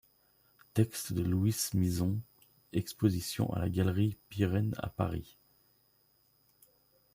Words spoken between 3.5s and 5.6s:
à la Galerie Biren à Paris.